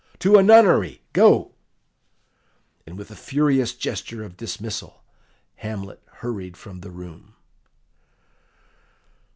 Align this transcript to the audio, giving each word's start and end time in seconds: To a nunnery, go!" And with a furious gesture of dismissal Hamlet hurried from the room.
To 0.17 0.35
a 0.35 0.41
nunnery, 0.41 1.03
go!" 1.13 1.53
And 2.87 2.97
with 2.97 3.11
a 3.11 3.15
furious 3.15 3.75
gesture 3.75 4.23
of 4.23 4.35
dismissal 4.35 5.03
Hamlet 5.57 6.01
hurried 6.09 6.57
from 6.57 6.79
the 6.81 6.89
room. 6.89 7.35